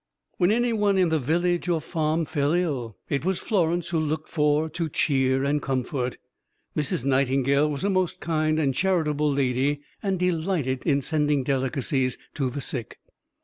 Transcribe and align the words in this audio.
When 0.39 0.49
anyone 0.51 0.97
in 0.97 1.09
the 1.09 1.19
village 1.19 1.69
or 1.69 1.79
farm 1.79 2.25
fell 2.25 2.53
ill, 2.53 2.97
it 3.07 3.23
was 3.23 3.37
Florence 3.37 3.89
who 3.89 3.99
was 3.99 4.07
looked 4.07 4.29
for 4.29 4.67
to 4.67 4.89
cheer 4.89 5.43
and 5.43 5.61
comfort. 5.61 6.17
Mrs. 6.75 7.05
Nightingale 7.05 7.69
was 7.69 7.83
a 7.83 7.89
most 7.91 8.19
kind 8.19 8.57
and 8.57 8.73
charitable 8.73 9.31
lady, 9.31 9.81
and 10.01 10.17
delighted 10.17 10.81
in 10.87 11.03
sending 11.03 11.43
delicacies 11.43 12.17
to 12.33 12.49
the 12.49 12.61
sick. 12.61 12.97